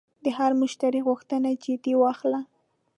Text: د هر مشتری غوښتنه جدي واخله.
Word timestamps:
د 0.23 0.25
هر 0.37 0.51
مشتری 0.61 1.01
غوښتنه 1.07 1.49
جدي 1.63 1.93
واخله. 1.97 2.39